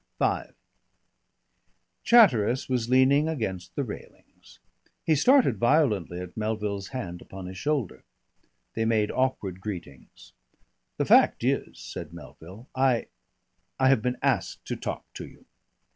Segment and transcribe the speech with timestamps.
[0.17, 0.45] V
[2.03, 4.57] Chatteris was leaning against the railings.
[5.05, 8.03] He started violently at Melville's hand upon his shoulder.
[8.73, 10.33] They made awkward greetings.
[10.97, 13.09] "The fact is," said Melville, "I
[13.79, 15.45] I have been asked to talk to you."